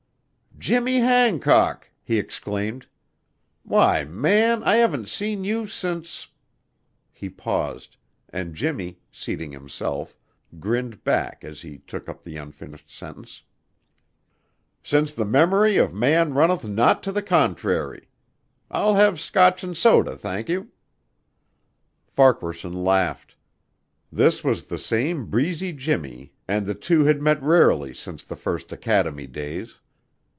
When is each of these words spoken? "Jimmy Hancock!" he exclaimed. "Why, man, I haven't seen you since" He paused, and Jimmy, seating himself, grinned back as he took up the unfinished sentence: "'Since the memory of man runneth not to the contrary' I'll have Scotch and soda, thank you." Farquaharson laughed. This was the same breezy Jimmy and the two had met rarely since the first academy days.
"Jimmy 0.59 0.99
Hancock!" 0.99 1.89
he 2.03 2.19
exclaimed. 2.19 2.85
"Why, 3.63 4.03
man, 4.05 4.61
I 4.63 4.75
haven't 4.75 5.09
seen 5.09 5.43
you 5.43 5.65
since" 5.65 6.27
He 7.11 7.29
paused, 7.31 7.97
and 8.29 8.53
Jimmy, 8.53 8.99
seating 9.11 9.53
himself, 9.53 10.15
grinned 10.59 11.03
back 11.03 11.43
as 11.43 11.63
he 11.63 11.79
took 11.79 12.07
up 12.07 12.21
the 12.21 12.37
unfinished 12.37 12.95
sentence: 12.95 13.41
"'Since 14.83 15.15
the 15.15 15.25
memory 15.25 15.77
of 15.77 15.95
man 15.95 16.31
runneth 16.35 16.63
not 16.67 17.01
to 17.03 17.11
the 17.11 17.23
contrary' 17.23 18.07
I'll 18.69 18.93
have 18.93 19.19
Scotch 19.19 19.63
and 19.63 19.75
soda, 19.75 20.15
thank 20.15 20.47
you." 20.47 20.69
Farquaharson 22.05 22.83
laughed. 22.83 23.35
This 24.11 24.43
was 24.43 24.65
the 24.65 24.77
same 24.77 25.25
breezy 25.25 25.73
Jimmy 25.73 26.33
and 26.47 26.67
the 26.67 26.75
two 26.75 27.05
had 27.05 27.19
met 27.19 27.41
rarely 27.41 27.95
since 27.95 28.23
the 28.23 28.35
first 28.35 28.71
academy 28.71 29.25
days. 29.25 29.79